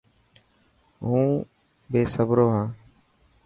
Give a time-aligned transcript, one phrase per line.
[1.07, 1.27] هون
[1.89, 2.69] بيصبرو هان.